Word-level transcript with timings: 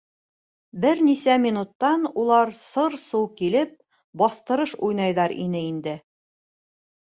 Бер 0.85 1.01
нисә 1.09 1.35
минуттан 1.43 2.07
улар 2.21 2.53
сыр-сыу 2.61 3.27
килеп 3.43 3.77
баҫтырыш 4.23 4.75
уйнайҙар 4.89 5.37
ине 5.45 5.63
инде. 5.69 5.95